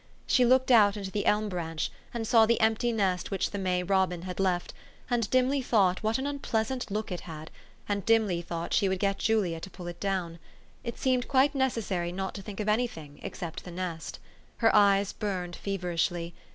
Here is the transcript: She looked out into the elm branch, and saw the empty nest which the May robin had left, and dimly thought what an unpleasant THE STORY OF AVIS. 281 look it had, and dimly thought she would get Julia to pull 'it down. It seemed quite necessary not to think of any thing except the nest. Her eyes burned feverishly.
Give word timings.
She 0.25 0.45
looked 0.45 0.71
out 0.71 0.97
into 0.97 1.11
the 1.11 1.27
elm 1.27 1.47
branch, 1.47 1.91
and 2.11 2.25
saw 2.27 2.47
the 2.47 2.59
empty 2.59 2.91
nest 2.91 3.29
which 3.29 3.51
the 3.51 3.59
May 3.59 3.83
robin 3.83 4.23
had 4.23 4.39
left, 4.39 4.73
and 5.11 5.29
dimly 5.29 5.61
thought 5.61 6.01
what 6.01 6.17
an 6.17 6.25
unpleasant 6.25 6.87
THE 6.87 6.93
STORY 6.95 6.99
OF 7.01 7.03
AVIS. 7.11 7.21
281 7.21 7.37
look 7.37 7.45
it 7.45 7.51
had, 7.87 7.93
and 7.93 8.05
dimly 8.07 8.41
thought 8.41 8.73
she 8.73 8.89
would 8.89 8.97
get 8.97 9.19
Julia 9.19 9.59
to 9.59 9.69
pull 9.69 9.85
'it 9.85 9.99
down. 9.99 10.39
It 10.83 10.97
seemed 10.97 11.27
quite 11.27 11.53
necessary 11.53 12.11
not 12.11 12.33
to 12.33 12.41
think 12.41 12.59
of 12.59 12.67
any 12.67 12.87
thing 12.87 13.19
except 13.21 13.63
the 13.63 13.69
nest. 13.69 14.17
Her 14.57 14.73
eyes 14.75 15.13
burned 15.13 15.55
feverishly. 15.55 16.33